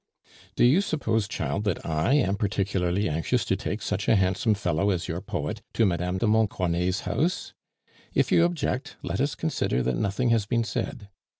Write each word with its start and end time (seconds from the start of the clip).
"Do 0.55 0.65
you 0.65 0.81
suppose, 0.81 1.27
child, 1.27 1.63
that 1.65 1.85
I 1.85 2.13
am 2.13 2.35
particularly 2.35 3.07
anxious 3.07 3.45
to 3.45 3.55
take 3.55 3.83
such 3.83 4.07
a 4.07 4.15
handsome 4.15 4.55
fellow 4.55 4.89
as 4.89 5.07
your 5.07 5.21
poet 5.21 5.61
to 5.73 5.85
Mme. 5.85 6.17
de 6.17 6.25
Montcornet's 6.25 7.01
house? 7.01 7.53
If 8.11 8.31
you 8.31 8.43
object, 8.43 8.95
let 9.03 9.21
us 9.21 9.35
consider 9.35 9.83
that 9.83 9.97
nothing 9.97 10.29
has 10.31 10.47
been 10.47 10.63
said. 10.63 11.07